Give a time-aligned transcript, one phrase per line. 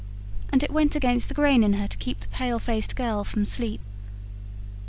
[0.51, 3.45] And it went against the grain in her to keep the pale faced girl from
[3.45, 3.81] sleep.